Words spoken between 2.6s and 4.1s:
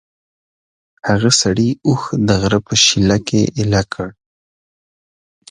په شېله کې ایله کړ.